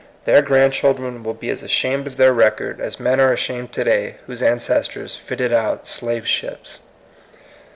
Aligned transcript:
Their 0.25 0.41
grandchil 0.41 0.95
dren 0.95 1.21
will 1.23 1.35
be 1.35 1.51
as 1.51 1.61
ashamed 1.61 2.07
of 2.07 2.17
their 2.17 2.33
record 2.33 2.79
as 2.81 2.95
SHOBT 2.95 2.97
CUTS 2.97 2.97
TO 2.97 3.03
SUCCESS. 3.03 3.05
87 3.05 3.11
men 3.11 3.19
are 3.29 3.33
ashamed 3.33 3.71
to 3.71 3.83
day 3.83 4.15
whose 4.25 4.41
ancestors 4.41 5.15
fitted 5.15 5.53
out 5.53 5.85
slave 5.85 6.25
ships. 6.27 6.79